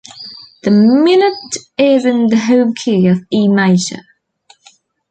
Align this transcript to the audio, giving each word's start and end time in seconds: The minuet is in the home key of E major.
The 0.63 0.71
minuet 0.71 1.31
is 1.77 2.05
in 2.05 2.25
the 2.29 2.35
home 2.35 2.73
key 2.73 3.05
of 3.05 3.21
E 3.31 3.47
major. 3.47 3.99